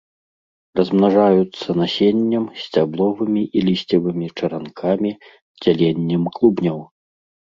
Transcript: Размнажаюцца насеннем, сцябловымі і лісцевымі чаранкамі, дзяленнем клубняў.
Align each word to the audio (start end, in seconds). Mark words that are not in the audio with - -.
Размнажаюцца 0.77 1.67
насеннем, 1.81 2.47
сцябловымі 2.61 3.43
і 3.61 3.63
лісцевымі 3.67 4.27
чаранкамі, 4.39 5.11
дзяленнем 5.67 6.23
клубняў. 6.39 6.79